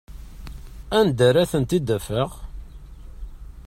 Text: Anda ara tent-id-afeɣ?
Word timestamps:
Anda 0.99 1.23
ara 1.29 1.49
tent-id-afeɣ? 1.51 2.29